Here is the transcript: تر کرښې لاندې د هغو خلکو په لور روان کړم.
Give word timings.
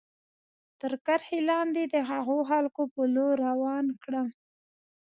تر 0.81 0.91
کرښې 1.05 1.39
لاندې 1.49 1.83
د 1.93 1.95
هغو 2.09 2.37
خلکو 2.49 2.81
په 2.93 3.01
لور 3.15 3.35
روان 3.47 3.85
کړم. 4.03 4.27